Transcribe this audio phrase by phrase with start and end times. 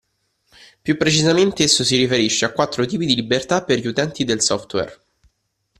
[0.81, 4.99] Più precisamente, esso si riferisce a quattro tipi di libertà per gli utenti del software.